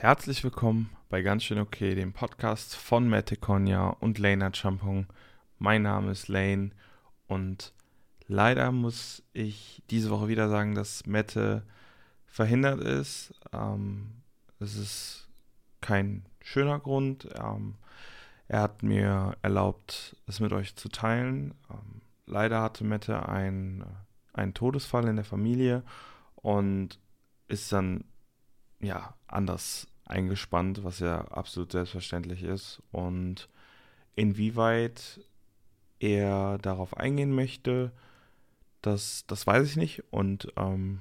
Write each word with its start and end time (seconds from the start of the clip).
Herzlich 0.00 0.42
willkommen 0.42 0.88
bei 1.10 1.20
Ganz 1.20 1.44
schön 1.44 1.58
okay, 1.58 1.94
dem 1.94 2.14
Podcast 2.14 2.74
von 2.74 3.06
Mette 3.10 3.36
Konya 3.36 3.90
und 4.00 4.18
Lena 4.18 4.50
Champong. 4.50 5.06
Mein 5.58 5.82
Name 5.82 6.10
ist 6.10 6.28
Lane 6.28 6.70
und 7.26 7.74
leider 8.26 8.72
muss 8.72 9.22
ich 9.34 9.82
diese 9.90 10.08
Woche 10.08 10.28
wieder 10.28 10.48
sagen, 10.48 10.74
dass 10.74 11.04
Mette 11.04 11.66
verhindert 12.24 12.80
ist. 12.80 13.34
Ähm, 13.52 14.22
es 14.58 14.78
ist 14.78 15.28
kein 15.82 16.24
schöner 16.40 16.80
Grund. 16.80 17.28
Ähm, 17.38 17.74
er 18.48 18.62
hat 18.62 18.82
mir 18.82 19.36
erlaubt, 19.42 20.16
es 20.26 20.40
mit 20.40 20.54
euch 20.54 20.76
zu 20.76 20.88
teilen. 20.88 21.52
Ähm, 21.70 22.00
leider 22.24 22.62
hatte 22.62 22.84
Mette 22.84 23.28
ein, 23.28 23.84
einen 24.32 24.54
Todesfall 24.54 25.08
in 25.08 25.16
der 25.16 25.26
Familie 25.26 25.82
und 26.36 26.98
ist 27.48 27.70
dann 27.70 28.04
ja 28.80 29.14
anders 29.26 29.86
eingespannt, 30.04 30.82
was 30.84 30.98
ja 30.98 31.22
absolut 31.28 31.72
selbstverständlich 31.72 32.42
ist. 32.42 32.82
Und 32.90 33.48
inwieweit 34.16 35.20
er 36.00 36.58
darauf 36.58 36.96
eingehen 36.96 37.34
möchte, 37.34 37.92
das, 38.82 39.24
das 39.26 39.46
weiß 39.46 39.68
ich 39.68 39.76
nicht. 39.76 40.04
Und 40.10 40.52
ähm, 40.56 41.00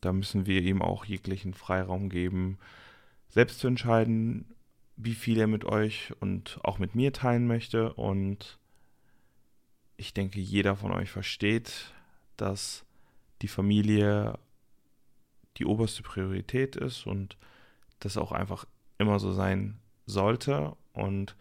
da 0.00 0.12
müssen 0.12 0.46
wir 0.46 0.62
ihm 0.62 0.82
auch 0.82 1.04
jeglichen 1.04 1.54
Freiraum 1.54 2.08
geben, 2.08 2.58
selbst 3.28 3.60
zu 3.60 3.68
entscheiden, 3.68 4.46
wie 4.96 5.14
viel 5.14 5.38
er 5.38 5.46
mit 5.46 5.64
euch 5.64 6.12
und 6.20 6.58
auch 6.64 6.78
mit 6.78 6.94
mir 6.94 7.12
teilen 7.12 7.46
möchte. 7.46 7.92
Und 7.92 8.58
ich 9.96 10.14
denke, 10.14 10.40
jeder 10.40 10.76
von 10.76 10.92
euch 10.92 11.10
versteht, 11.10 11.92
dass 12.36 12.84
die 13.42 13.48
Familie 13.48 14.38
die 15.58 15.64
oberste 15.64 16.02
Priorität 16.02 16.76
ist 16.76 17.06
und 17.06 17.36
das 18.00 18.16
auch 18.16 18.32
einfach 18.32 18.64
immer 18.98 19.18
so 19.18 19.32
sein 19.32 19.78
sollte. 20.06 20.76
Und 20.92 21.36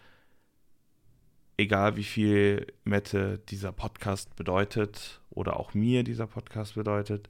egal 1.57 1.95
wie 1.95 2.03
viel 2.03 2.67
Mette 2.83 3.39
dieser 3.49 3.71
Podcast 3.71 4.35
bedeutet 4.35 5.21
oder 5.29 5.59
auch 5.59 5.73
mir 5.73 6.03
dieser 6.03 6.27
Podcast 6.27 6.75
bedeutet, 6.75 7.29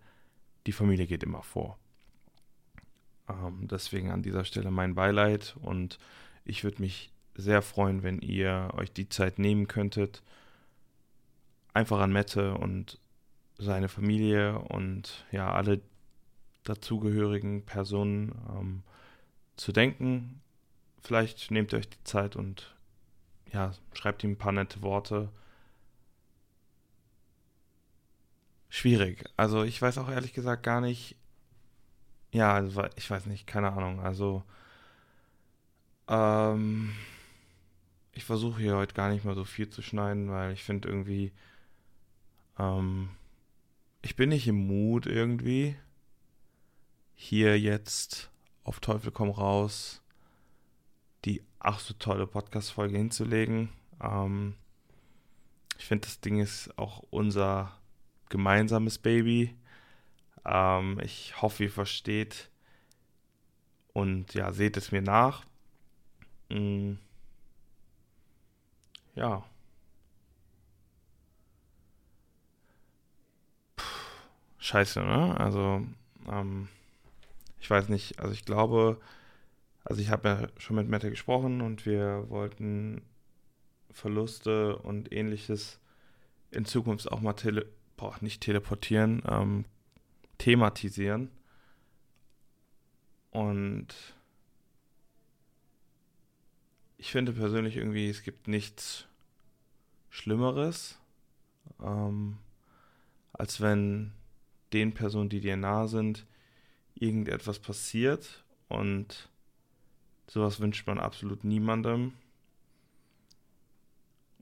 die 0.65 0.71
Familie 0.71 1.07
geht 1.07 1.23
immer 1.23 1.43
vor. 1.43 1.77
Ähm, 3.29 3.67
deswegen 3.69 4.11
an 4.11 4.23
dieser 4.23 4.45
Stelle 4.45 4.71
mein 4.71 4.95
Beileid 4.95 5.55
und 5.61 5.97
ich 6.45 6.63
würde 6.63 6.81
mich 6.81 7.11
sehr 7.35 7.61
freuen, 7.61 8.03
wenn 8.03 8.19
ihr 8.19 8.71
euch 8.73 8.91
die 8.91 9.09
Zeit 9.09 9.39
nehmen 9.39 9.67
könntet, 9.67 10.23
einfach 11.73 11.99
an 11.99 12.11
Mette 12.11 12.55
und 12.55 12.99
seine 13.57 13.89
Familie 13.89 14.59
und 14.59 15.25
ja, 15.31 15.51
alle 15.51 15.81
dazugehörigen 16.69 17.65
Personen 17.65 18.33
ähm, 18.49 18.83
zu 19.55 19.71
denken. 19.71 20.41
Vielleicht 21.01 21.51
nehmt 21.51 21.73
ihr 21.73 21.79
euch 21.79 21.89
die 21.89 22.03
Zeit 22.03 22.35
und 22.35 22.75
ja, 23.51 23.73
schreibt 23.93 24.23
ihm 24.23 24.31
ein 24.31 24.37
paar 24.37 24.51
nette 24.51 24.81
Worte. 24.81 25.29
Schwierig. 28.69 29.23
Also 29.37 29.63
ich 29.63 29.81
weiß 29.81 29.97
auch 29.97 30.09
ehrlich 30.09 30.33
gesagt 30.33 30.63
gar 30.63 30.81
nicht. 30.81 31.15
Ja, 32.31 32.53
also 32.53 32.83
ich 32.95 33.09
weiß 33.09 33.25
nicht, 33.27 33.47
keine 33.47 33.71
Ahnung. 33.71 34.01
Also 34.01 34.43
ähm, 36.07 36.93
ich 38.13 38.25
versuche 38.25 38.61
hier 38.61 38.75
heute 38.75 38.93
gar 38.93 39.09
nicht 39.09 39.25
mal 39.25 39.35
so 39.35 39.45
viel 39.45 39.69
zu 39.69 39.81
schneiden, 39.81 40.29
weil 40.31 40.51
ich 40.53 40.63
finde 40.63 40.89
irgendwie, 40.89 41.31
ähm, 42.59 43.09
ich 44.01 44.15
bin 44.15 44.29
nicht 44.29 44.47
im 44.47 44.67
Mut 44.67 45.05
irgendwie, 45.05 45.75
hier 47.17 47.59
jetzt 47.59 48.31
auf 48.63 48.79
Teufel 48.79 49.11
komm 49.11 49.29
raus 49.29 50.01
die 51.25 51.43
ach 51.59 51.79
so 51.79 51.93
tolle 51.93 52.25
Podcast-Folge 52.25 52.97
hinzulegen. 52.97 53.69
Ähm, 54.01 54.55
ich 55.77 55.85
finde, 55.85 56.07
das 56.07 56.21
Ding 56.21 56.39
ist 56.39 56.77
auch 56.77 57.03
unser 57.09 57.77
gemeinsames 58.29 58.97
Baby. 58.97 59.55
Ähm, 60.45 60.99
ich 61.03 61.41
hoffe, 61.41 61.63
ihr 61.65 61.71
versteht 61.71 62.49
und 63.93 64.33
ja, 64.33 64.53
seht 64.53 64.77
es 64.77 64.91
mir 64.91 65.01
nach. 65.01 65.43
Mhm. 66.49 66.99
Ja. 69.15 69.43
Puh, 73.75 73.83
scheiße, 74.59 75.01
ne? 75.01 75.37
Also, 75.39 75.85
ähm, 76.29 76.69
ich 77.59 77.69
weiß 77.69 77.89
nicht, 77.89 78.19
also 78.19 78.33
ich 78.33 78.45
glaube, 78.45 78.99
also 79.83 80.01
ich 80.01 80.09
habe 80.09 80.27
ja 80.27 80.47
schon 80.57 80.75
mit 80.75 80.87
Mette 80.87 81.09
gesprochen 81.09 81.61
und 81.61 81.85
wir 81.85 82.29
wollten 82.29 83.01
Verluste 83.91 84.77
und 84.77 85.11
ähnliches 85.11 85.79
in 86.51 86.65
Zukunft 86.65 87.11
auch 87.11 87.21
mal 87.21 87.33
tele 87.33 87.67
boah, 87.97 88.15
nicht 88.21 88.41
teleportieren, 88.41 89.23
ähm, 89.27 89.65
thematisieren. 90.37 91.31
Und 93.31 93.87
ich 96.97 97.11
finde 97.11 97.33
persönlich 97.33 97.75
irgendwie, 97.75 98.09
es 98.09 98.23
gibt 98.23 98.47
nichts 98.47 99.07
Schlimmeres, 100.09 100.99
ähm, 101.83 102.37
als 103.33 103.61
wenn 103.61 104.13
den 104.73 104.93
Personen, 104.93 105.29
die 105.29 105.41
dir 105.41 105.57
nahe 105.57 105.87
sind, 105.87 106.25
irgendetwas 107.01 107.59
passiert 107.59 108.43
und 108.67 109.29
sowas 110.27 110.59
wünscht 110.59 110.87
man 110.87 110.99
absolut 110.99 111.43
niemandem. 111.43 112.13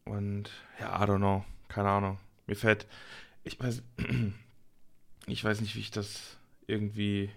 Und 0.05 0.51
ja, 0.79 1.03
I 1.03 1.07
don't 1.07 1.17
know, 1.17 1.45
keine 1.67 1.89
Ahnung. 1.89 2.19
Mir 2.47 2.55
fällt, 2.55 2.87
ich 3.43 3.59
weiß, 3.59 3.83
ich 5.27 5.43
weiß 5.43 5.61
nicht, 5.61 5.75
wie 5.75 5.79
ich 5.79 5.91
das 5.91 6.37
irgendwie 6.67 7.31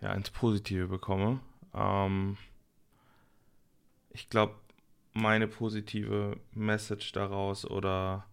ja, 0.00 0.12
ins 0.12 0.30
Positive 0.30 0.88
bekomme. 0.88 1.40
Ähm, 1.74 2.36
ich 4.10 4.28
glaube, 4.28 4.54
meine 5.12 5.48
positive 5.48 6.38
Message 6.52 7.12
daraus 7.12 7.64
oder 7.64 8.26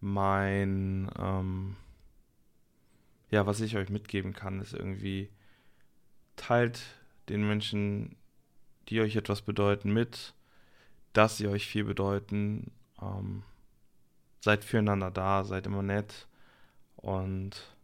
mein 0.00 1.10
ähm, 1.18 1.76
ja, 3.34 3.46
was 3.46 3.58
ich 3.58 3.76
euch 3.76 3.90
mitgeben 3.90 4.32
kann, 4.32 4.60
ist 4.60 4.74
irgendwie, 4.74 5.28
teilt 6.36 6.80
den 7.28 7.44
Menschen, 7.44 8.14
die 8.88 9.00
euch 9.00 9.16
etwas 9.16 9.42
bedeuten, 9.42 9.92
mit, 9.92 10.34
dass 11.14 11.36
sie 11.36 11.48
euch 11.48 11.66
viel 11.66 11.82
bedeuten. 11.82 12.70
Ähm, 13.02 13.42
seid 14.40 14.64
füreinander 14.64 15.10
da, 15.10 15.42
seid 15.42 15.66
immer 15.66 15.82
nett 15.82 16.28
und 16.94 17.76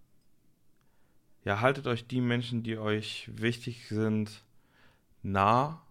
ja, 1.43 1.61
haltet 1.61 1.89
euch 1.89 2.07
die 2.07 2.21
Menschen, 2.21 2.63
die 2.63 2.79
euch 2.79 3.29
wichtig 3.35 3.89
sind, 3.89 4.45
nah 5.25 5.83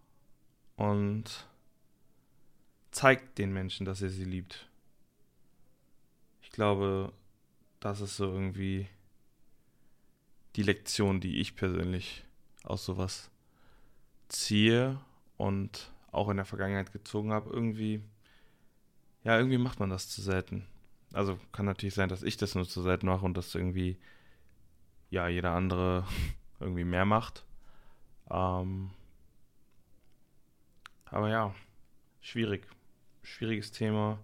und 0.78 1.50
zeigt 2.92 3.38
den 3.38 3.52
Menschen, 3.52 3.86
dass 3.86 4.02
ihr 4.02 4.10
sie 4.10 4.24
liebt. 4.24 4.70
Ich 6.44 6.50
glaube, 6.50 7.12
das 7.82 8.00
ist 8.00 8.16
so 8.16 8.32
irgendwie 8.32 8.88
die 10.60 10.64
Lektion, 10.64 11.22
die 11.22 11.40
ich 11.40 11.56
persönlich 11.56 12.26
aus 12.64 12.84
sowas 12.84 13.32
ziehe 14.28 15.00
und 15.38 15.94
auch 16.12 16.28
in 16.28 16.36
der 16.36 16.46
Vergangenheit 16.46 16.92
gezogen 16.92 17.32
habe, 17.32 17.50
irgendwie, 17.50 18.04
ja, 19.24 19.38
irgendwie 19.38 19.58
macht 19.58 19.80
man 19.80 19.90
das 19.90 20.10
zu 20.10 20.22
selten. 20.22 20.68
Also 21.14 21.40
kann 21.54 21.66
natürlich 21.66 21.94
sein, 21.94 22.10
dass 22.10 22.24
ich 22.24 22.36
das 22.36 22.56
nur 22.56 22.68
zu 22.68 22.82
selten 22.82 23.06
mache 23.06 23.24
und 23.24 23.38
dass 23.38 23.56
irgendwie, 23.56 23.98
ja, 25.10 25.30
jeder 25.30 25.52
andere 25.52 26.06
irgendwie 26.60 26.84
mehr 26.84 27.06
macht. 27.06 27.46
Ähm, 28.30 28.92
aber 31.06 31.30
ja, 31.30 31.56
schwierig. 32.20 32.68
Schwieriges 33.24 33.72
Thema. 33.72 34.20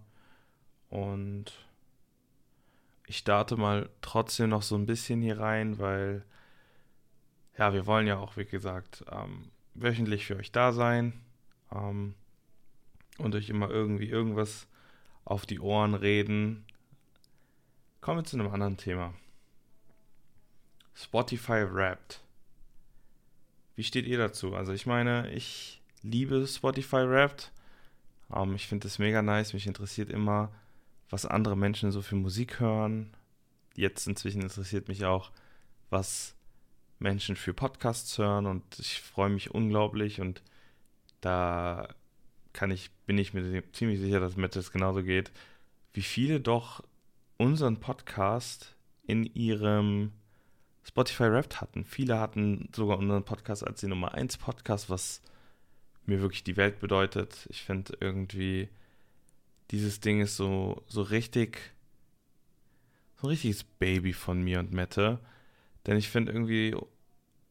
Und 0.90 1.50
ich 3.06 3.18
starte 3.18 3.56
mal 3.56 3.88
trotzdem 4.00 4.50
noch 4.50 4.62
so 4.62 4.76
ein 4.76 4.86
bisschen 4.86 5.22
hier 5.22 5.38
rein, 5.38 5.78
weil 5.78 6.24
ja, 7.56 7.72
wir 7.72 7.86
wollen 7.86 8.06
ja 8.06 8.18
auch, 8.18 8.36
wie 8.36 8.44
gesagt, 8.44 9.04
ähm, 9.10 9.50
wöchentlich 9.74 10.26
für 10.26 10.36
euch 10.36 10.52
da 10.52 10.72
sein 10.72 11.12
ähm, 11.72 12.14
und 13.18 13.34
euch 13.34 13.48
immer 13.48 13.70
irgendwie 13.70 14.08
irgendwas 14.08 14.66
auf 15.24 15.46
die 15.46 15.60
Ohren 15.60 15.94
reden. 15.94 16.66
Kommen 18.00 18.20
wir 18.20 18.24
zu 18.24 18.38
einem 18.38 18.52
anderen 18.52 18.76
Thema. 18.76 19.14
Spotify 20.94 21.64
Wrapped. 21.70 22.22
Wie 23.74 23.84
steht 23.84 24.06
ihr 24.06 24.18
dazu? 24.18 24.54
Also 24.54 24.72
ich 24.72 24.86
meine, 24.86 25.30
ich 25.32 25.80
liebe 26.02 26.46
Spotify 26.46 27.08
Wrapped. 27.08 27.52
Ähm, 28.34 28.54
ich 28.54 28.66
finde 28.66 28.88
es 28.88 28.98
mega 28.98 29.22
nice. 29.22 29.52
Mich 29.52 29.66
interessiert 29.66 30.10
immer, 30.10 30.50
was 31.10 31.26
andere 31.26 31.56
Menschen 31.56 31.92
so 31.92 32.02
für 32.02 32.16
Musik 32.16 32.60
hören. 32.60 33.14
Jetzt 33.74 34.06
inzwischen 34.06 34.42
interessiert 34.42 34.88
mich 34.88 35.04
auch, 35.04 35.30
was 35.90 36.34
Menschen 36.98 37.36
für 37.36 37.52
Podcasts 37.52 38.16
hören 38.18 38.46
und 38.46 38.78
ich 38.78 39.00
freue 39.00 39.28
mich 39.28 39.52
unglaublich 39.52 40.20
und 40.20 40.42
da 41.20 41.88
kann 42.52 42.70
ich, 42.70 42.90
bin 43.06 43.18
ich 43.18 43.34
mir 43.34 43.62
ziemlich 43.72 44.00
sicher, 44.00 44.20
dass 44.20 44.34
das 44.50 44.72
genauso 44.72 45.02
geht, 45.02 45.30
wie 45.92 46.02
viele 46.02 46.40
doch 46.40 46.82
unseren 47.36 47.78
Podcast 47.78 48.74
in 49.06 49.24
ihrem 49.34 50.12
Spotify 50.84 51.24
Wrapped 51.24 51.60
hatten. 51.60 51.84
Viele 51.84 52.18
hatten 52.18 52.70
sogar 52.74 52.98
unseren 52.98 53.24
Podcast 53.24 53.66
als 53.66 53.80
die 53.80 53.88
Nummer 53.88 54.14
1 54.14 54.38
Podcast, 54.38 54.88
was 54.88 55.20
mir 56.06 56.20
wirklich 56.20 56.44
die 56.44 56.56
Welt 56.56 56.78
bedeutet. 56.78 57.46
Ich 57.50 57.62
finde 57.62 57.96
irgendwie, 58.00 58.68
dieses 59.70 60.00
Ding 60.00 60.20
ist 60.20 60.36
so, 60.36 60.82
so 60.86 61.02
richtig, 61.02 61.58
so 63.16 63.26
ein 63.26 63.30
richtiges 63.30 63.64
Baby 63.64 64.12
von 64.12 64.42
mir 64.42 64.60
und 64.60 64.72
Mette. 64.72 65.18
Denn 65.86 65.96
ich 65.96 66.08
finde 66.08 66.32
irgendwie, 66.32 66.76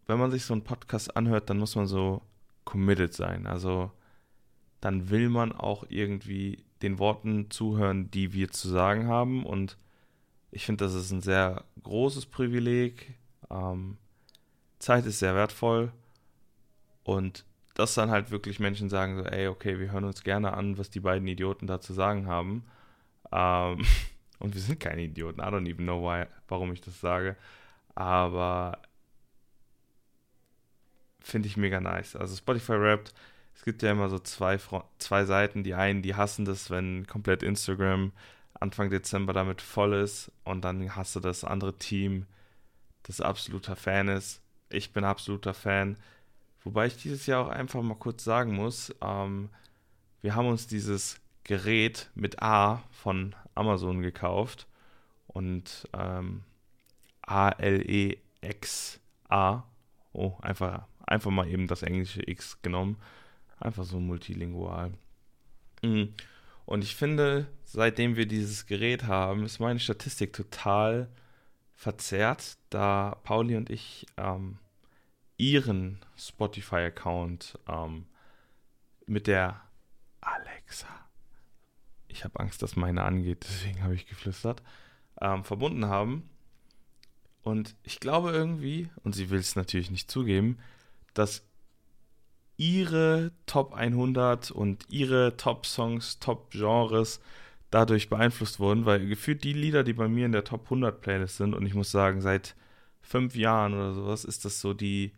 wenn 0.07 0.19
man 0.19 0.31
sich 0.31 0.45
so 0.45 0.53
einen 0.53 0.63
Podcast 0.63 1.15
anhört, 1.15 1.49
dann 1.49 1.57
muss 1.57 1.75
man 1.75 1.87
so 1.87 2.21
committed 2.63 3.13
sein. 3.13 3.47
Also 3.47 3.91
dann 4.81 5.09
will 5.09 5.29
man 5.29 5.51
auch 5.51 5.85
irgendwie 5.89 6.63
den 6.81 6.99
Worten 6.99 7.49
zuhören, 7.49 8.11
die 8.11 8.33
wir 8.33 8.51
zu 8.51 8.69
sagen 8.69 9.07
haben. 9.07 9.45
Und 9.45 9.77
ich 10.51 10.65
finde, 10.65 10.85
das 10.85 10.93
ist 10.93 11.11
ein 11.11 11.21
sehr 11.21 11.63
großes 11.83 12.27
Privileg. 12.27 13.15
Ähm, 13.49 13.97
Zeit 14.79 15.05
ist 15.05 15.19
sehr 15.19 15.35
wertvoll. 15.35 15.91
Und 17.03 17.45
dass 17.75 17.93
dann 17.93 18.09
halt 18.09 18.31
wirklich 18.31 18.59
Menschen 18.59 18.89
sagen, 18.89 19.17
so, 19.17 19.25
ey, 19.25 19.47
okay, 19.47 19.79
wir 19.79 19.91
hören 19.91 20.05
uns 20.05 20.23
gerne 20.23 20.53
an, 20.53 20.77
was 20.77 20.89
die 20.89 21.01
beiden 21.01 21.27
Idioten 21.27 21.67
da 21.67 21.79
zu 21.81 21.93
sagen 21.93 22.27
haben. 22.27 22.65
Ähm, 23.31 23.85
und 24.39 24.55
wir 24.55 24.61
sind 24.61 24.79
keine 24.79 25.03
Idioten. 25.03 25.41
I 25.41 25.43
don't 25.43 25.69
even 25.69 25.85
know 25.85 26.01
why, 26.01 26.25
warum 26.47 26.73
ich 26.73 26.81
das 26.81 26.99
sage. 26.99 27.35
Aber 27.93 28.79
finde 31.19 31.47
ich 31.47 31.57
mega 31.57 31.81
nice. 31.81 32.15
Also 32.15 32.35
Spotify 32.35 32.79
Wrapped, 32.79 33.13
es 33.53 33.63
gibt 33.63 33.83
ja 33.83 33.91
immer 33.91 34.09
so 34.09 34.19
zwei, 34.19 34.57
zwei 34.99 35.25
Seiten. 35.25 35.63
Die 35.63 35.73
einen, 35.73 36.01
die 36.01 36.15
hassen 36.15 36.45
das, 36.45 36.69
wenn 36.69 37.05
komplett 37.07 37.43
Instagram 37.43 38.11
Anfang 38.57 38.89
Dezember 38.89 39.33
damit 39.33 39.61
voll 39.61 39.93
ist. 39.93 40.31
Und 40.45 40.63
dann 40.63 40.95
hast 40.95 41.15
du 41.15 41.19
das 41.19 41.43
andere 41.43 41.77
Team, 41.77 42.25
das 43.03 43.19
absoluter 43.21 43.75
Fan 43.75 44.07
ist. 44.07 44.41
Ich 44.69 44.93
bin 44.93 45.03
absoluter 45.03 45.53
Fan. 45.53 45.97
Wobei 46.65 46.87
ich 46.87 46.97
dieses 46.97 47.25
Jahr 47.27 47.45
auch 47.45 47.49
einfach 47.49 47.81
mal 47.81 47.95
kurz 47.95 48.25
sagen 48.25 48.53
muss, 48.55 48.93
ähm, 49.01 49.49
wir 50.21 50.35
haben 50.35 50.47
uns 50.47 50.67
dieses 50.67 51.21
Gerät 51.43 52.09
mit 52.15 52.41
A 52.41 52.83
von 52.89 53.35
Amazon 53.53 54.01
gekauft 54.01 54.67
und 55.27 55.87
ähm, 55.93 56.41
A-L-E-X-A. 57.21 58.23
Oh, 60.11 60.33
einfach, 60.41 60.87
einfach 61.05 61.31
mal 61.31 61.47
eben 61.47 61.67
das 61.67 61.83
englische 61.83 62.27
X 62.27 62.61
genommen. 62.63 62.97
Einfach 63.59 63.83
so 63.83 63.99
multilingual. 63.99 64.91
Mhm. 65.83 66.15
Und 66.65 66.83
ich 66.83 66.95
finde, 66.95 67.45
seitdem 67.63 68.15
wir 68.15 68.25
dieses 68.25 68.65
Gerät 68.65 69.03
haben, 69.03 69.45
ist 69.45 69.59
meine 69.59 69.79
Statistik 69.79 70.33
total 70.33 71.09
verzerrt, 71.75 72.57
da 72.71 73.19
Pauli 73.23 73.55
und 73.55 73.69
ich 73.69 74.07
ähm, 74.17 74.57
ihren 75.37 75.99
Spotify-Account 76.17 77.59
ähm, 77.67 78.05
mit 79.05 79.27
der 79.27 79.61
Alexa, 80.21 80.87
ich 82.07 82.23
habe 82.23 82.39
Angst, 82.39 82.61
dass 82.61 82.75
meine 82.75 83.03
angeht, 83.03 83.45
deswegen 83.47 83.83
habe 83.83 83.95
ich 83.95 84.07
geflüstert, 84.07 84.63
ähm, 85.21 85.43
verbunden 85.43 85.85
haben. 85.85 86.29
Und 87.43 87.75
ich 87.83 87.99
glaube 87.99 88.31
irgendwie, 88.31 88.89
und 89.03 89.13
sie 89.13 89.29
will 89.29 89.39
es 89.39 89.55
natürlich 89.55 89.91
nicht 89.91 90.09
zugeben, 90.09 90.57
dass 91.13 91.43
ihre 92.57 93.31
Top 93.45 93.73
100 93.73 94.49
und 94.51 94.85
ihre 94.89 95.35
Top-Songs, 95.37 96.19
Top-Genres 96.19 97.19
dadurch 97.69 98.09
beeinflusst 98.09 98.59
wurden, 98.59 98.85
weil 98.85 99.05
gefühlt 99.05 99.43
die 99.43 99.53
Lieder, 99.53 99.83
die 99.83 99.93
bei 99.93 100.07
mir 100.07 100.25
in 100.25 100.31
der 100.31 100.45
Top 100.45 100.63
100 100.63 101.01
Playlist 101.01 101.37
sind, 101.37 101.53
und 101.53 101.65
ich 101.65 101.73
muss 101.73 101.91
sagen, 101.91 102.21
seit 102.21 102.55
fünf 103.01 103.35
Jahren 103.35 103.73
oder 103.73 103.93
sowas 103.93 104.23
ist 104.23 104.45
das 104.45 104.61
so 104.61 104.73
die 104.73 105.11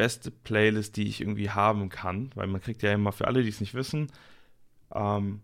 beste 0.00 0.30
Playlist, 0.30 0.96
die 0.96 1.06
ich 1.06 1.20
irgendwie 1.20 1.50
haben 1.50 1.90
kann, 1.90 2.30
weil 2.34 2.46
man 2.46 2.62
kriegt 2.62 2.82
ja 2.82 2.90
immer 2.90 3.12
für 3.12 3.26
alle, 3.26 3.42
die 3.42 3.50
es 3.50 3.60
nicht 3.60 3.74
wissen, 3.74 4.10
ähm, 4.94 5.42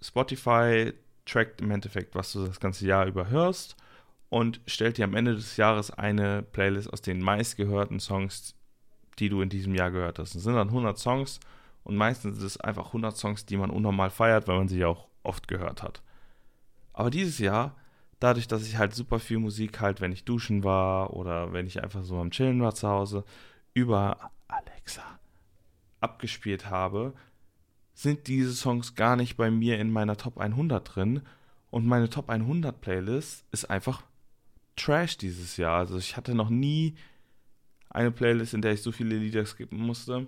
Spotify 0.00 0.92
trackt 1.26 1.60
im 1.60 1.72
Endeffekt, 1.72 2.14
was 2.14 2.30
du 2.30 2.46
das 2.46 2.60
ganze 2.60 2.86
Jahr 2.86 3.06
über 3.06 3.28
hörst 3.28 3.74
und 4.28 4.60
stellt 4.68 4.98
dir 4.98 5.04
am 5.04 5.16
Ende 5.16 5.34
des 5.34 5.56
Jahres 5.56 5.90
eine 5.90 6.42
Playlist 6.42 6.92
aus 6.92 7.02
den 7.02 7.20
meistgehörten 7.20 7.98
Songs, 7.98 8.54
die 9.18 9.28
du 9.28 9.42
in 9.42 9.48
diesem 9.48 9.74
Jahr 9.74 9.90
gehört 9.90 10.20
hast. 10.20 10.36
Es 10.36 10.44
sind 10.44 10.54
dann 10.54 10.68
100 10.68 10.96
Songs 10.96 11.40
und 11.82 11.96
meistens 11.96 12.36
sind 12.36 12.46
es 12.46 12.60
einfach 12.60 12.86
100 12.86 13.16
Songs, 13.16 13.46
die 13.46 13.56
man 13.56 13.70
unnormal 13.70 14.10
feiert, 14.10 14.46
weil 14.46 14.58
man 14.58 14.68
sie 14.68 14.84
auch 14.84 15.08
oft 15.24 15.48
gehört 15.48 15.82
hat. 15.82 16.02
Aber 16.92 17.10
dieses 17.10 17.40
Jahr, 17.40 17.74
dadurch, 18.20 18.46
dass 18.46 18.64
ich 18.64 18.78
halt 18.78 18.94
super 18.94 19.18
viel 19.18 19.40
Musik 19.40 19.80
halt, 19.80 20.00
wenn 20.00 20.12
ich 20.12 20.24
duschen 20.24 20.62
war 20.62 21.14
oder 21.14 21.52
wenn 21.52 21.66
ich 21.66 21.82
einfach 21.82 22.04
so 22.04 22.20
am 22.20 22.30
Chillen 22.30 22.62
war 22.62 22.76
zu 22.76 22.86
Hause, 22.86 23.24
über 23.78 24.32
Alexa 24.48 25.18
abgespielt 26.00 26.68
habe, 26.68 27.14
sind 27.94 28.26
diese 28.26 28.52
Songs 28.52 28.94
gar 28.94 29.16
nicht 29.16 29.36
bei 29.36 29.50
mir 29.50 29.78
in 29.78 29.90
meiner 29.90 30.16
Top 30.16 30.38
100 30.38 30.94
drin. 30.94 31.22
Und 31.70 31.86
meine 31.86 32.08
Top 32.08 32.28
100 32.28 32.80
Playlist 32.80 33.44
ist 33.50 33.68
einfach 33.68 34.02
Trash 34.76 35.16
dieses 35.18 35.56
Jahr. 35.56 35.78
Also 35.78 35.98
ich 35.98 36.16
hatte 36.16 36.34
noch 36.34 36.50
nie 36.50 36.96
eine 37.90 38.10
Playlist, 38.10 38.54
in 38.54 38.62
der 38.62 38.72
ich 38.72 38.82
so 38.82 38.92
viele 38.92 39.16
Lieder 39.16 39.44
skippen 39.44 39.78
musste. 39.78 40.26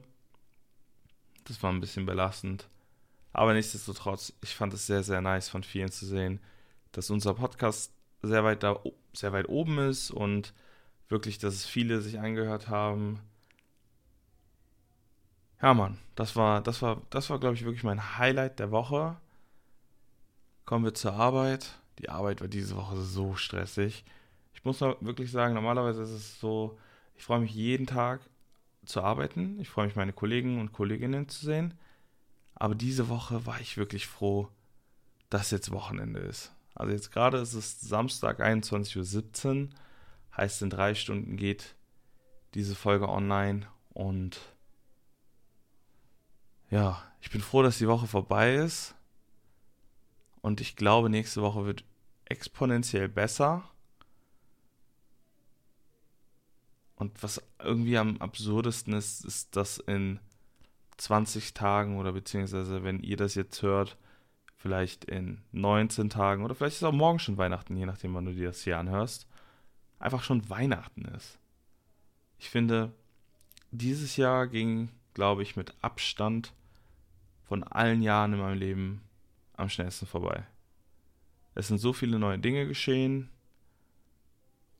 Das 1.44 1.62
war 1.62 1.72
ein 1.72 1.80
bisschen 1.80 2.06
belastend. 2.06 2.68
Aber 3.32 3.54
nichtsdestotrotz, 3.54 4.32
ich 4.42 4.54
fand 4.54 4.74
es 4.74 4.86
sehr, 4.86 5.02
sehr 5.02 5.20
nice 5.20 5.48
von 5.48 5.62
vielen 5.62 5.90
zu 5.90 6.06
sehen, 6.06 6.40
dass 6.92 7.10
unser 7.10 7.34
Podcast 7.34 7.92
sehr 8.22 8.44
weit, 8.44 8.62
da, 8.62 8.80
sehr 9.12 9.32
weit 9.32 9.48
oben 9.48 9.78
ist 9.78 10.10
und 10.10 10.52
wirklich, 11.08 11.38
dass 11.38 11.54
es 11.54 11.66
viele 11.66 12.00
sich 12.00 12.18
angehört 12.18 12.68
haben. 12.68 13.20
Ja, 15.62 15.74
Mann, 15.74 15.98
das 16.14 16.36
war, 16.36 16.62
das 16.62 16.80
war, 16.80 17.02
das 17.10 17.28
war, 17.28 17.38
glaube 17.38 17.54
ich, 17.54 17.64
wirklich 17.64 17.84
mein 17.84 18.18
Highlight 18.18 18.58
der 18.58 18.70
Woche. 18.70 19.16
Kommen 20.64 20.84
wir 20.84 20.94
zur 20.94 21.12
Arbeit. 21.14 21.78
Die 21.98 22.08
Arbeit 22.08 22.40
war 22.40 22.48
diese 22.48 22.76
Woche 22.76 22.96
so 22.96 23.34
stressig. 23.34 24.04
Ich 24.54 24.64
muss 24.64 24.80
wirklich 24.80 25.30
sagen, 25.30 25.54
normalerweise 25.54 26.02
ist 26.02 26.10
es 26.10 26.40
so, 26.40 26.78
ich 27.14 27.24
freue 27.24 27.40
mich 27.40 27.54
jeden 27.54 27.86
Tag 27.86 28.20
zu 28.86 29.02
arbeiten. 29.02 29.60
Ich 29.60 29.68
freue 29.68 29.86
mich, 29.86 29.96
meine 29.96 30.14
Kollegen 30.14 30.60
und 30.60 30.72
Kolleginnen 30.72 31.28
zu 31.28 31.44
sehen. 31.44 31.74
Aber 32.54 32.74
diese 32.74 33.08
Woche 33.08 33.44
war 33.44 33.60
ich 33.60 33.76
wirklich 33.76 34.06
froh, 34.06 34.48
dass 35.28 35.50
jetzt 35.50 35.72
Wochenende 35.72 36.20
ist. 36.20 36.52
Also 36.74 36.92
jetzt 36.92 37.12
gerade 37.12 37.38
ist 37.38 37.52
es 37.52 37.80
Samstag 37.80 38.40
21.17 38.40 39.64
Uhr. 39.64 39.68
Heißt, 40.36 40.62
in 40.62 40.70
drei 40.70 40.94
Stunden 40.94 41.36
geht 41.36 41.74
diese 42.54 42.74
Folge 42.74 43.08
online 43.08 43.66
und 43.90 44.40
ja, 46.70 47.02
ich 47.20 47.30
bin 47.30 47.40
froh, 47.40 47.62
dass 47.62 47.78
die 47.78 47.88
Woche 47.88 48.06
vorbei 48.06 48.54
ist. 48.54 48.94
Und 50.40 50.60
ich 50.60 50.76
glaube, 50.76 51.10
nächste 51.10 51.42
Woche 51.42 51.66
wird 51.66 51.84
exponentiell 52.24 53.08
besser. 53.08 53.68
Und 56.94 57.22
was 57.22 57.42
irgendwie 57.58 57.98
am 57.98 58.18
absurdesten 58.18 58.92
ist, 58.94 59.24
ist, 59.24 59.56
dass 59.56 59.78
in 59.78 60.20
20 60.96 61.54
Tagen 61.54 61.98
oder 61.98 62.12
beziehungsweise, 62.12 62.84
wenn 62.84 63.00
ihr 63.00 63.16
das 63.16 63.34
jetzt 63.34 63.62
hört, 63.62 63.96
vielleicht 64.56 65.06
in 65.06 65.40
19 65.52 66.10
Tagen 66.10 66.44
oder 66.44 66.54
vielleicht 66.54 66.76
ist 66.76 66.84
auch 66.84 66.92
morgen 66.92 67.18
schon 67.18 67.38
Weihnachten, 67.38 67.76
je 67.76 67.86
nachdem, 67.86 68.14
wann 68.14 68.26
du 68.26 68.34
dir 68.34 68.48
das 68.48 68.62
hier 68.62 68.78
anhörst, 68.78 69.26
einfach 69.98 70.22
schon 70.22 70.48
Weihnachten 70.50 71.06
ist. 71.06 71.38
Ich 72.38 72.50
finde, 72.50 72.92
dieses 73.70 74.16
Jahr 74.16 74.46
ging, 74.46 74.90
glaube 75.14 75.42
ich, 75.42 75.56
mit 75.56 75.72
Abstand 75.80 76.52
von 77.50 77.64
allen 77.64 78.00
Jahren 78.00 78.34
in 78.34 78.38
meinem 78.38 78.60
Leben 78.60 79.00
am 79.56 79.68
schnellsten 79.68 80.06
vorbei. 80.06 80.44
Es 81.56 81.66
sind 81.66 81.78
so 81.78 81.92
viele 81.92 82.20
neue 82.20 82.38
Dinge 82.38 82.64
geschehen 82.68 83.28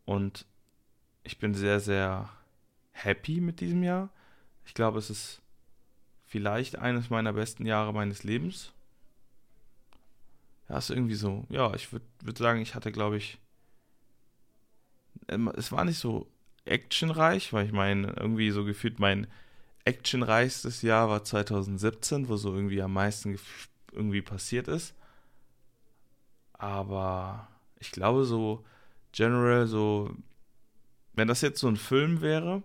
und 0.04 0.46
ich 1.24 1.38
bin 1.38 1.52
sehr, 1.52 1.80
sehr 1.80 2.30
happy 2.92 3.40
mit 3.40 3.58
diesem 3.58 3.82
Jahr. 3.82 4.08
Ich 4.64 4.72
glaube, 4.72 5.00
es 5.00 5.10
ist 5.10 5.42
vielleicht 6.26 6.78
eines 6.78 7.10
meiner 7.10 7.32
besten 7.32 7.66
Jahre 7.66 7.92
meines 7.92 8.22
Lebens. 8.22 8.72
Ja, 10.68 10.78
ist 10.78 10.90
irgendwie 10.90 11.16
so. 11.16 11.46
Ja, 11.48 11.74
ich 11.74 11.90
würde 11.90 12.06
würd 12.22 12.38
sagen, 12.38 12.60
ich 12.60 12.76
hatte, 12.76 12.92
glaube 12.92 13.16
ich, 13.16 13.38
ähm, 15.26 15.48
es 15.56 15.72
war 15.72 15.84
nicht 15.84 15.98
so 15.98 16.28
actionreich, 16.66 17.52
weil 17.52 17.66
ich 17.66 17.72
meine, 17.72 18.12
irgendwie 18.16 18.52
so 18.52 18.64
gefühlt 18.64 19.00
mein 19.00 19.26
actionreichstes 19.90 20.82
Jahr 20.82 21.08
war 21.08 21.24
2017, 21.24 22.28
wo 22.28 22.36
so 22.36 22.54
irgendwie 22.54 22.82
am 22.82 22.92
meisten 22.92 23.38
irgendwie 23.92 24.22
passiert 24.22 24.68
ist. 24.68 24.94
Aber 26.52 27.48
ich 27.78 27.90
glaube 27.92 28.24
so 28.24 28.64
general 29.12 29.66
so 29.66 30.14
wenn 31.20 31.28
das 31.28 31.40
jetzt 31.40 31.60
so 31.60 31.68
ein 31.68 31.76
Film 31.76 32.20
wäre, 32.20 32.62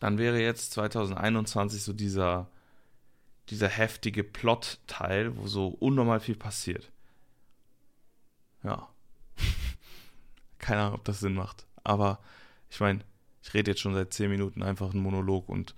dann 0.00 0.18
wäre 0.18 0.40
jetzt 0.40 0.72
2021 0.72 1.82
so 1.82 1.92
dieser, 1.92 2.48
dieser 3.48 3.68
heftige 3.68 4.24
Plot-Teil, 4.24 5.36
wo 5.36 5.46
so 5.46 5.68
unnormal 5.68 6.20
viel 6.20 6.36
passiert. 6.36 6.90
Ja. 8.62 8.88
Keine 10.58 10.80
Ahnung, 10.82 10.94
ob 10.94 11.04
das 11.04 11.20
Sinn 11.20 11.34
macht. 11.34 11.66
Aber 11.84 12.18
ich 12.70 12.80
meine, 12.80 13.00
ich 13.42 13.54
rede 13.54 13.70
jetzt 13.70 13.80
schon 13.80 13.94
seit 13.94 14.12
10 14.12 14.30
Minuten 14.30 14.62
einfach 14.62 14.90
einen 14.90 15.02
Monolog 15.02 15.48
und 15.48 15.74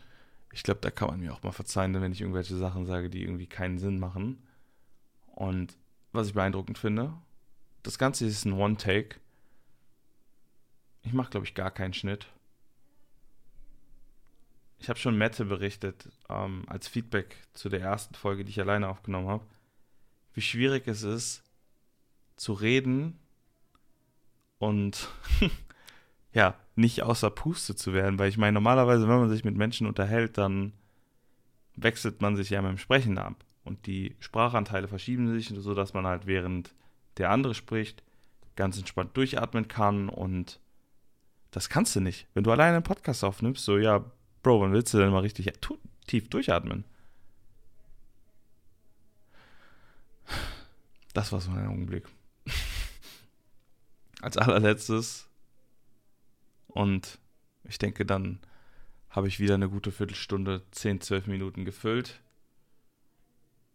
ich 0.56 0.62
glaube, 0.62 0.80
da 0.80 0.90
kann 0.90 1.08
man 1.08 1.20
mir 1.20 1.34
auch 1.34 1.42
mal 1.42 1.52
verzeihen, 1.52 2.00
wenn 2.00 2.12
ich 2.12 2.22
irgendwelche 2.22 2.56
Sachen 2.56 2.86
sage, 2.86 3.10
die 3.10 3.22
irgendwie 3.22 3.46
keinen 3.46 3.78
Sinn 3.78 3.98
machen. 3.98 4.42
Und 5.26 5.76
was 6.12 6.28
ich 6.28 6.32
beeindruckend 6.32 6.78
finde, 6.78 7.12
das 7.82 7.98
Ganze 7.98 8.24
ist 8.24 8.46
ein 8.46 8.54
One-Take. 8.54 9.20
Ich 11.02 11.12
mache, 11.12 11.28
glaube 11.28 11.44
ich, 11.44 11.52
gar 11.52 11.70
keinen 11.70 11.92
Schnitt. 11.92 12.26
Ich 14.78 14.88
habe 14.88 14.98
schon 14.98 15.18
Mette 15.18 15.44
berichtet, 15.44 16.08
ähm, 16.30 16.64
als 16.68 16.88
Feedback 16.88 17.36
zu 17.52 17.68
der 17.68 17.82
ersten 17.82 18.14
Folge, 18.14 18.42
die 18.42 18.50
ich 18.50 18.60
alleine 18.60 18.88
aufgenommen 18.88 19.28
habe, 19.28 19.44
wie 20.32 20.40
schwierig 20.40 20.88
es 20.88 21.02
ist, 21.02 21.42
zu 22.36 22.54
reden 22.54 23.18
und 24.58 25.10
ja, 26.32 26.58
nicht 26.76 27.02
außer 27.02 27.30
Puste 27.30 27.74
zu 27.74 27.92
werden. 27.92 28.18
Weil 28.18 28.28
ich 28.28 28.38
meine, 28.38 28.52
normalerweise, 28.52 29.08
wenn 29.08 29.18
man 29.18 29.28
sich 29.28 29.44
mit 29.44 29.56
Menschen 29.56 29.86
unterhält, 29.86 30.38
dann 30.38 30.72
wechselt 31.74 32.22
man 32.22 32.36
sich 32.36 32.50
ja 32.50 32.60
beim 32.60 32.78
Sprechen 32.78 33.18
ab. 33.18 33.44
Und 33.64 33.86
die 33.86 34.14
Sprachanteile 34.20 34.86
verschieben 34.86 35.32
sich, 35.32 35.48
sodass 35.48 35.92
man 35.92 36.06
halt 36.06 36.26
während 36.26 36.74
der 37.16 37.30
andere 37.30 37.54
spricht, 37.54 38.02
ganz 38.54 38.78
entspannt 38.78 39.16
durchatmen 39.16 39.68
kann 39.68 40.08
und 40.08 40.60
das 41.50 41.68
kannst 41.68 41.96
du 41.96 42.00
nicht. 42.00 42.26
Wenn 42.34 42.44
du 42.44 42.52
alleine 42.52 42.76
einen 42.76 42.82
Podcast 42.82 43.24
aufnimmst, 43.24 43.64
so, 43.64 43.78
ja, 43.78 44.04
Bro, 44.42 44.60
wann 44.60 44.72
willst 44.72 44.94
du 44.94 44.98
denn 44.98 45.10
mal 45.10 45.20
richtig 45.20 45.52
tief 46.06 46.28
durchatmen? 46.28 46.84
Das 51.14 51.32
war 51.32 51.40
so 51.40 51.50
ein 51.50 51.66
Augenblick. 51.66 52.06
Als 54.20 54.36
allerletztes 54.36 55.25
und 56.76 57.18
ich 57.64 57.78
denke, 57.78 58.04
dann 58.04 58.38
habe 59.08 59.28
ich 59.28 59.40
wieder 59.40 59.54
eine 59.54 59.70
gute 59.70 59.90
Viertelstunde, 59.90 60.62
10, 60.72 61.00
12 61.00 61.26
Minuten 61.26 61.64
gefüllt. 61.64 62.20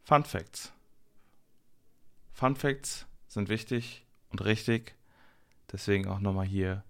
Fun 0.03 0.24
Facts. 0.24 0.72
Fun 2.31 2.55
Facts 2.55 3.08
sind 3.27 3.50
wichtig 3.50 4.05
und 4.29 4.46
richtig. 4.46 4.93
Deswegen 5.72 6.08
auch 6.08 6.20
nochmal 6.20 6.46
hier 6.46 6.84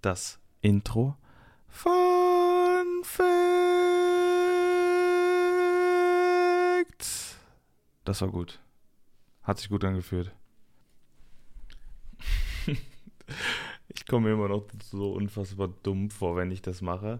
das 0.00 0.38
Intro. 0.62 1.18
Fun 1.68 3.02
Facts. 3.04 3.36
Das 8.06 8.22
war 8.22 8.28
gut. 8.28 8.58
Hat 9.42 9.58
sich 9.58 9.68
gut 9.68 9.84
angefühlt. 9.84 10.32
Ich 14.06 14.10
komme 14.10 14.28
mir 14.28 14.34
immer 14.34 14.46
noch 14.46 14.68
so 14.84 15.14
unfassbar 15.14 15.66
dumm 15.82 16.10
vor, 16.10 16.36
wenn 16.36 16.52
ich 16.52 16.62
das 16.62 16.80
mache. 16.80 17.18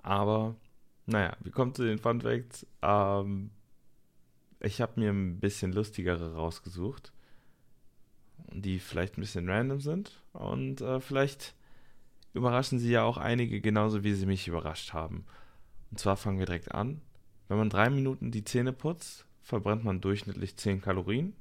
Aber, 0.00 0.54
naja, 1.06 1.36
wir 1.40 1.50
kommen 1.50 1.74
zu 1.74 1.82
den 1.82 1.98
Fun 1.98 2.20
Facts. 2.20 2.64
Ähm, 2.82 3.50
ich 4.60 4.80
habe 4.80 5.00
mir 5.00 5.10
ein 5.10 5.40
bisschen 5.40 5.72
lustigere 5.72 6.34
rausgesucht, 6.34 7.12
die 8.52 8.78
vielleicht 8.78 9.18
ein 9.18 9.22
bisschen 9.22 9.50
random 9.50 9.80
sind. 9.80 10.22
Und 10.32 10.80
äh, 10.82 11.00
vielleicht 11.00 11.56
überraschen 12.32 12.78
sie 12.78 12.92
ja 12.92 13.02
auch 13.02 13.16
einige 13.16 13.60
genauso, 13.60 14.04
wie 14.04 14.14
sie 14.14 14.26
mich 14.26 14.46
überrascht 14.46 14.92
haben. 14.92 15.24
Und 15.90 15.98
zwar 15.98 16.16
fangen 16.16 16.38
wir 16.38 16.46
direkt 16.46 16.72
an. 16.72 17.00
Wenn 17.48 17.58
man 17.58 17.70
drei 17.70 17.90
Minuten 17.90 18.30
die 18.30 18.44
Zähne 18.44 18.72
putzt, 18.72 19.26
verbrennt 19.42 19.82
man 19.82 20.00
durchschnittlich 20.00 20.56
10 20.56 20.80
Kalorien. 20.80 21.34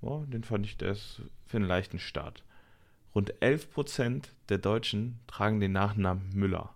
Oh, 0.00 0.24
den 0.26 0.42
fand 0.42 0.66
ich 0.66 0.76
das 0.78 1.22
für 1.46 1.58
einen 1.58 1.68
leichten 1.68 2.00
Start. 2.00 2.42
Rund 3.14 3.34
11% 3.40 4.28
der 4.48 4.58
Deutschen 4.58 5.18
tragen 5.26 5.60
den 5.60 5.72
Nachnamen 5.72 6.30
Müller. 6.32 6.74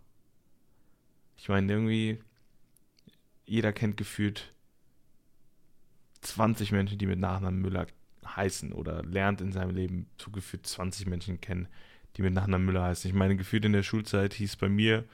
Ich 1.37 1.49
meine, 1.49 1.73
irgendwie, 1.73 2.19
jeder 3.47 3.73
kennt 3.73 3.97
gefühlt 3.97 4.53
20 6.23 6.73
Menschen, 6.73 6.99
die 6.99 7.07
mit 7.07 7.19
Nachnamen 7.19 7.61
Müller 7.61 7.87
heißen 8.25 8.73
oder 8.73 9.03
lernt 9.03 9.41
in 9.41 9.53
seinem 9.53 9.75
Leben 9.75 10.07
so 10.21 10.31
gefühlt 10.31 10.67
20 10.67 11.07
Menschen 11.07 11.41
kennen, 11.41 11.69
die 12.17 12.23
mit 12.23 12.33
Nachnamen 12.33 12.67
Müller 12.67 12.85
heißen. 12.85 13.09
Ich 13.09 13.15
meine, 13.15 13.37
gefühlt 13.37 13.65
in 13.65 13.73
der 13.73 13.83
Schulzeit 13.83 14.35
hieß 14.35 14.57
bei 14.57 14.69
mir 14.69 15.05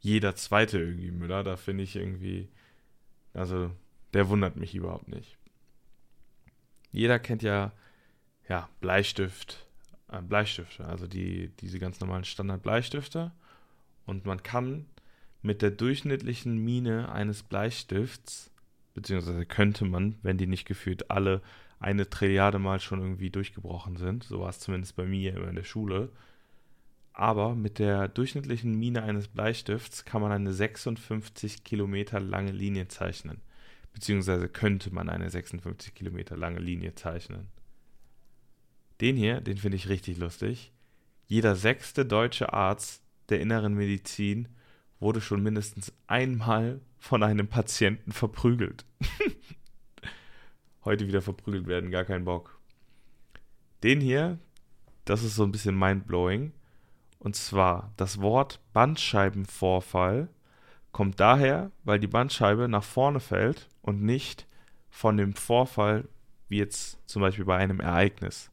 jeder 0.00 0.36
Zweite 0.36 0.78
irgendwie 0.78 1.10
Müller. 1.10 1.42
Da 1.42 1.56
finde 1.56 1.84
ich 1.84 1.96
irgendwie, 1.96 2.48
also 3.32 3.70
der 4.12 4.28
wundert 4.28 4.56
mich 4.56 4.74
überhaupt 4.74 5.08
nicht. 5.08 5.38
Jeder 6.92 7.18
kennt 7.18 7.42
ja, 7.42 7.72
ja, 8.48 8.68
Bleistift, 8.80 9.66
Bleistifte, 10.22 10.84
also 10.84 11.06
die, 11.06 11.48
diese 11.60 11.78
ganz 11.78 12.00
normalen 12.00 12.24
Standard-Bleistifte. 12.24 13.32
Und 14.06 14.26
man 14.26 14.42
kann 14.42 14.86
mit 15.42 15.62
der 15.62 15.70
durchschnittlichen 15.70 16.56
Mine 16.56 17.10
eines 17.10 17.42
Bleistifts, 17.42 18.50
beziehungsweise 18.94 19.44
könnte 19.46 19.84
man, 19.84 20.16
wenn 20.22 20.38
die 20.38 20.46
nicht 20.46 20.66
gefühlt 20.66 21.10
alle 21.10 21.42
eine 21.78 22.08
Trilliarde 22.08 22.58
Mal 22.58 22.80
schon 22.80 23.00
irgendwie 23.00 23.30
durchgebrochen 23.30 23.96
sind, 23.96 24.24
so 24.24 24.40
war 24.40 24.50
es 24.50 24.60
zumindest 24.60 24.96
bei 24.96 25.04
mir 25.04 25.34
immer 25.34 25.48
in 25.48 25.56
der 25.56 25.64
Schule, 25.64 26.10
aber 27.12 27.54
mit 27.54 27.78
der 27.78 28.08
durchschnittlichen 28.08 28.76
Mine 28.76 29.02
eines 29.02 29.28
Bleistifts 29.28 30.04
kann 30.04 30.20
man 30.20 30.32
eine 30.32 30.52
56 30.52 31.62
Kilometer 31.62 32.20
lange 32.20 32.50
Linie 32.50 32.88
zeichnen. 32.88 33.40
Beziehungsweise 33.92 34.48
könnte 34.48 34.92
man 34.92 35.08
eine 35.08 35.30
56 35.30 35.94
Kilometer 35.94 36.36
lange 36.36 36.58
Linie 36.58 36.96
zeichnen. 36.96 37.46
Den 39.00 39.16
hier, 39.16 39.40
den 39.40 39.56
finde 39.56 39.76
ich 39.76 39.88
richtig 39.88 40.18
lustig. 40.18 40.72
Jeder 41.26 41.56
sechste 41.56 42.04
deutsche 42.04 42.52
Arzt 42.52 43.02
der 43.28 43.40
inneren 43.40 43.74
Medizin 43.74 44.48
wurde 45.00 45.20
schon 45.20 45.42
mindestens 45.42 45.92
einmal 46.06 46.80
von 46.98 47.22
einem 47.22 47.48
Patienten 47.48 48.12
verprügelt. 48.12 48.84
Heute 50.84 51.06
wieder 51.06 51.22
verprügelt 51.22 51.66
werden, 51.66 51.90
gar 51.90 52.04
kein 52.04 52.24
Bock. 52.24 52.58
Den 53.82 54.00
hier, 54.00 54.38
das 55.04 55.22
ist 55.22 55.34
so 55.34 55.44
ein 55.44 55.52
bisschen 55.52 55.78
mindblowing. 55.78 56.52
Und 57.18 57.36
zwar, 57.36 57.92
das 57.96 58.20
Wort 58.20 58.60
Bandscheibenvorfall 58.72 60.28
kommt 60.92 61.20
daher, 61.20 61.70
weil 61.82 61.98
die 61.98 62.06
Bandscheibe 62.06 62.68
nach 62.68 62.84
vorne 62.84 63.20
fällt 63.20 63.68
und 63.82 64.02
nicht 64.02 64.46
von 64.90 65.16
dem 65.16 65.34
Vorfall, 65.34 66.08
wie 66.48 66.58
jetzt 66.58 66.98
zum 67.06 67.22
Beispiel 67.22 67.44
bei 67.44 67.56
einem 67.56 67.80
Ereignis. 67.80 68.50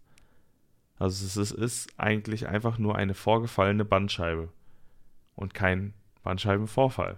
Also 1.01 1.25
es 1.25 1.36
ist, 1.36 1.51
ist 1.51 1.89
eigentlich 1.98 2.48
einfach 2.48 2.77
nur 2.77 2.96
eine 2.96 3.15
vorgefallene 3.15 3.84
Bandscheibe 3.84 4.50
und 5.34 5.55
kein 5.55 5.96
Bandscheibenvorfall. 6.22 7.17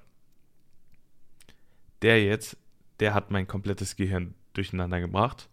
Der 2.02 2.24
jetzt, 2.24 2.56
der 3.02 3.13
hat 3.13 3.30
mein 3.30 3.46
komplettes 3.46 3.98
Gehirn 3.98 4.36
durcheinander 4.54 5.02
gebracht. 5.02 5.50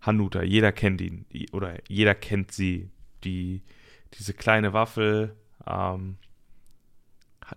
Hanuta, 0.00 0.42
jeder 0.42 0.72
kennt 0.72 1.02
ihn 1.02 1.26
die, 1.32 1.50
oder 1.50 1.76
jeder 1.86 2.14
kennt 2.14 2.50
sie. 2.50 2.88
Die, 3.24 3.62
diese 4.14 4.32
kleine 4.32 4.72
Waffel. 4.72 5.36
Ähm, 5.66 6.16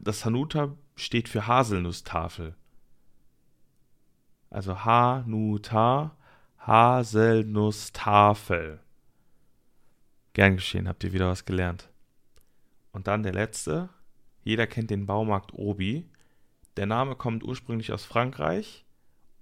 das 0.02 0.26
Hanuta 0.26 0.76
steht 0.98 1.30
für 1.30 1.48
Haselnusstafel. 1.48 2.58
Also 4.50 4.84
Hanuta, 4.84 6.18
Haselnusstafel. 6.58 8.82
Gern 10.40 10.56
geschehen, 10.56 10.88
habt 10.88 11.04
ihr 11.04 11.12
wieder 11.12 11.28
was 11.28 11.44
gelernt. 11.44 11.90
Und 12.94 13.08
dann 13.08 13.24
der 13.24 13.34
letzte. 13.34 13.90
Jeder 14.42 14.68
kennt 14.68 14.90
den 14.90 15.06
Baumarkt 15.06 15.52
Obi. 15.54 16.10
Der 16.78 16.86
Name 16.86 17.18
kommt 17.18 17.44
ursprünglich 17.44 17.92
aus 17.92 18.06
Frankreich 18.06 18.86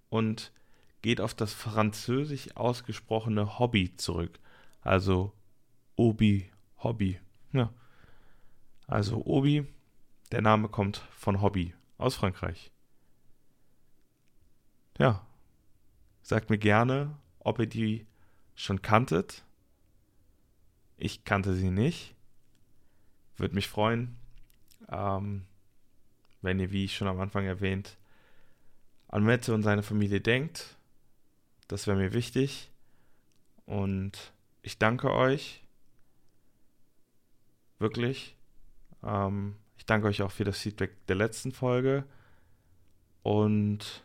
und 0.09 0.51
geht 1.03 1.21
auf 1.21 1.35
das 1.35 1.53
französisch 1.53 2.55
ausgesprochene 2.55 3.59
Hobby 3.59 3.95
zurück. 3.95 4.39
Also 4.81 5.33
Obi, 5.95 6.49
Hobby. 6.79 7.19
Ja. 7.51 7.71
Also 8.87 9.23
Obi, 9.23 9.67
der 10.31 10.41
Name 10.41 10.67
kommt 10.67 11.03
von 11.11 11.43
Hobby 11.43 11.75
aus 11.99 12.15
Frankreich. 12.15 12.71
Ja. 14.97 15.23
Sagt 16.23 16.49
mir 16.49 16.57
gerne, 16.57 17.15
ob 17.37 17.59
ihr 17.59 17.67
die 17.67 18.07
schon 18.55 18.81
kanntet 18.81 19.43
ich 20.97 21.23
kannte 21.23 21.53
sie 21.53 21.69
nicht. 21.69 22.15
Würde 23.37 23.55
mich 23.55 23.67
freuen, 23.67 24.17
ähm, 24.89 25.45
wenn 26.41 26.59
ihr, 26.59 26.71
wie 26.71 26.85
ich 26.85 26.95
schon 26.95 27.07
am 27.07 27.19
Anfang 27.19 27.45
erwähnt, 27.45 27.97
an 29.07 29.23
Mette 29.23 29.53
und 29.53 29.63
seine 29.63 29.83
Familie 29.83 30.21
denkt. 30.21 30.77
Das 31.67 31.87
wäre 31.87 31.97
mir 31.97 32.13
wichtig. 32.13 32.71
Und 33.65 34.33
ich 34.63 34.79
danke 34.79 35.13
euch. 35.13 35.63
Wirklich. 37.79 38.35
Ähm, 39.03 39.55
ich 39.77 39.85
danke 39.85 40.07
euch 40.07 40.21
auch 40.23 40.31
für 40.31 40.45
das 40.45 40.59
Feedback 40.59 41.05
der 41.07 41.15
letzten 41.15 41.51
Folge. 41.51 42.05
Und 43.21 44.03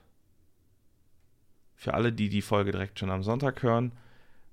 für 1.75 1.95
alle, 1.95 2.13
die 2.13 2.29
die 2.29 2.43
Folge 2.43 2.73
direkt 2.73 2.99
schon 2.99 3.11
am 3.11 3.23
Sonntag 3.23 3.63
hören, 3.63 3.93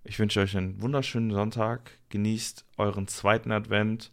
ich 0.03 0.20
wünsche 0.20 0.39
euch 0.41 0.56
einen 0.58 0.82
wunderschönen 0.82 1.32
Sonntag. 1.32 1.91
Genießt 2.10 2.65
euren 2.77 3.08
zweiten 3.08 3.51
Advent 3.51 4.12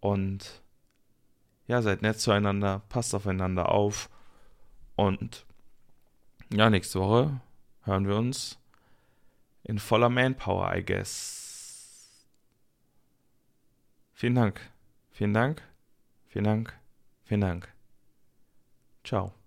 und 0.00 0.62
ja, 1.66 1.82
seid 1.82 2.02
nett 2.02 2.18
zueinander, 2.18 2.82
passt 2.88 3.14
aufeinander 3.14 3.70
auf. 3.70 4.10
Und 4.96 5.46
ja, 6.52 6.68
nächste 6.68 7.00
Woche 7.00 7.40
hören 7.84 8.06
wir 8.06 8.16
uns 8.16 8.58
in 9.62 9.78
voller 9.78 10.08
Manpower, 10.08 10.74
I 10.74 10.84
guess. 10.84 12.26
Vielen 14.12 14.34
Dank. 14.34 14.60
Vielen 15.10 15.32
Dank. 15.32 15.62
Vielen 16.28 16.44
Dank. 16.44 16.78
Vielen 17.24 17.40
Dank. 17.40 17.68
Ciao. 19.04 19.39